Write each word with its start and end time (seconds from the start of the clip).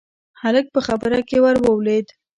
هلک 0.41 0.65
په 0.75 0.79
خبره 0.87 1.19
کې 1.27 1.37
ور 1.43 1.55
ولوېد: 1.61 2.07